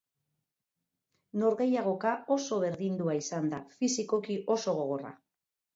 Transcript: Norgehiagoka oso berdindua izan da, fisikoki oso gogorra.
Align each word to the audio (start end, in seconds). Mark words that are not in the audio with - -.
Norgehiagoka 1.43 2.15
oso 2.39 2.59
berdindua 2.65 3.19
izan 3.21 3.55
da, 3.55 3.63
fisikoki 3.79 4.41
oso 4.59 4.79
gogorra. 4.83 5.19